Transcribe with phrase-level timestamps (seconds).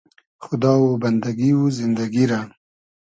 [0.45, 2.39] خودا و بئندئگی و زیندئگی رۂ